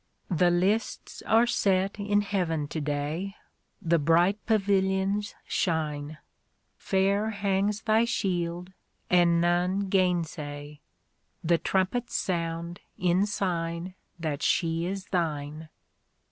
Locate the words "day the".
2.81-3.99